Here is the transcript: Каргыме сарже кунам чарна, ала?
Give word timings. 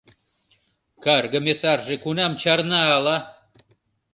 Каргыме 1.03 1.53
сарже 1.61 1.95
кунам 2.03 2.33
чарна, 2.41 2.81
ала? 2.97 3.17